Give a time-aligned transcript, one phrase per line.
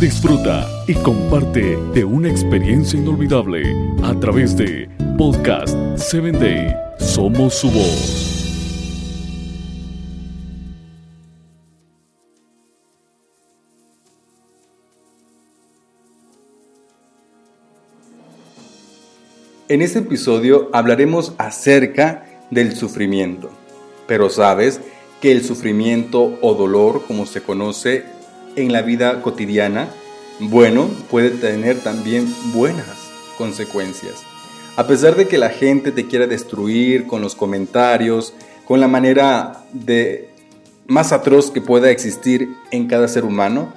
[0.00, 3.62] Disfruta y comparte de una experiencia inolvidable
[4.02, 6.74] a través de Podcast 7 Day.
[6.98, 8.34] Somos su voz.
[19.68, 23.50] En este episodio hablaremos acerca del sufrimiento.
[24.06, 24.80] Pero sabes
[25.22, 28.04] que el sufrimiento o dolor, como se conoce
[28.56, 29.88] en la vida cotidiana,
[30.40, 34.22] bueno, puede tener también buenas consecuencias.
[34.76, 39.64] A pesar de que la gente te quiera destruir con los comentarios, con la manera
[39.72, 40.28] de
[40.86, 43.72] más atroz que pueda existir en cada ser humano,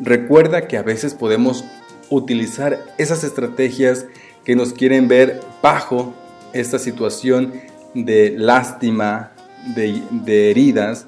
[0.00, 1.64] recuerda que a veces podemos
[2.10, 4.06] utilizar esas estrategias
[4.44, 6.14] que nos quieren ver bajo
[6.52, 7.54] esta situación
[7.94, 9.32] de lástima,
[9.74, 11.06] de, heridas,